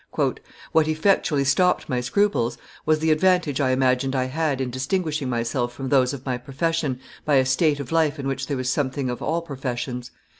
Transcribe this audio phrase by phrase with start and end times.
[0.73, 2.57] "What effectually stopped my scruples
[2.87, 6.99] was the advantage I imagined I had in distinguishing myself from those of my profession
[7.23, 10.09] by a state of life in which there was something of all professions.